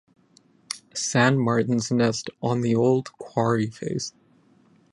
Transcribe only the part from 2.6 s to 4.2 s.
the old quarry face.